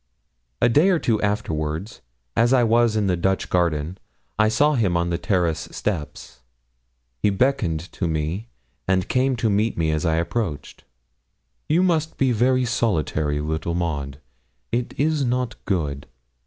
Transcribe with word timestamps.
A 0.63 0.67
day 0.67 0.89
or 0.89 0.97
two 0.97 1.21
afterwards, 1.21 2.01
as 2.35 2.53
I 2.53 2.63
was 2.63 2.95
in 2.95 3.05
the 3.05 3.15
Dutch 3.15 3.51
garden, 3.51 3.99
I 4.39 4.47
saw 4.49 4.73
him 4.73 4.97
on 4.97 5.11
the 5.11 5.19
terrace 5.19 5.69
steps. 5.69 6.39
He 7.21 7.29
beckoned 7.29 7.81
to 7.91 8.07
me, 8.07 8.47
and 8.87 9.07
came 9.07 9.35
to 9.35 9.47
meet 9.47 9.77
me 9.77 9.91
as 9.91 10.03
I 10.03 10.15
approached. 10.15 10.85
'You 11.69 11.83
must 11.83 12.17
be 12.17 12.31
very 12.31 12.65
solitary, 12.65 13.39
little 13.41 13.75
Maud; 13.75 14.17
it 14.71 14.95
is 14.97 15.23
not 15.23 15.53
good. 15.65 16.07